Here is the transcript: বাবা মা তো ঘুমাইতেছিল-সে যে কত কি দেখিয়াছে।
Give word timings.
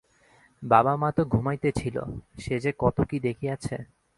বাবা 0.63 0.93
মা 0.95 1.09
তো 1.11 1.21
ঘুমাইতেছিল-সে 1.25 2.55
যে 2.59 2.71
কত 2.79 2.97
কি 3.01 3.17
দেখিয়াছে। 3.19 3.77